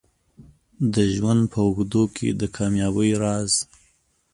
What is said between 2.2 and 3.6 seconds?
د کامیابۍ راز